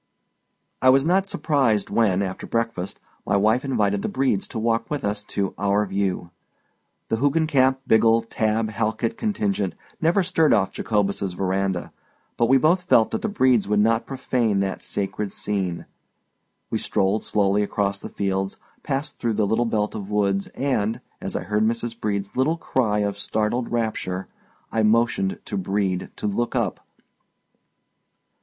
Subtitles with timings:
[0.81, 5.05] I was not surprised when, after breakfast, my wife invited the Bredes to walk with
[5.05, 6.31] us to "our view."
[7.09, 11.93] The Hoogencamp Biggle Tabb Halkit contingent never stirred off Jacobus's veranda;
[12.35, 15.85] but we both felt that the Bredes would not profane that sacred scene.
[16.71, 21.35] We strolled slowly across the fields, passed through the little belt of woods and, as
[21.35, 21.99] I heard Mrs.
[22.01, 24.29] Brede's little cry of startled rapture,
[24.71, 26.79] I motioned to Brede to look up.